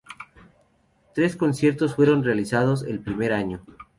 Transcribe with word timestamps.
Tres 1.13 1.35
conciertos 1.35 1.93
fueron 1.93 2.23
realizados 2.23 2.81
el 2.81 3.01
primer 3.03 3.33
año. 3.33 3.63